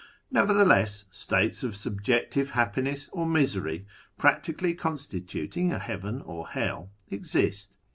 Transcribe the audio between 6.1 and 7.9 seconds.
or hell, exist.